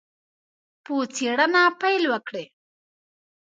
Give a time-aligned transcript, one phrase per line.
[0.83, 2.45] په څېړنه پیل وکړي.